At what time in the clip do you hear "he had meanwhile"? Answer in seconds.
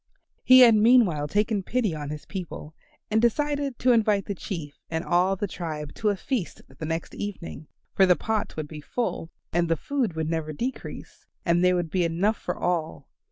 0.43-1.27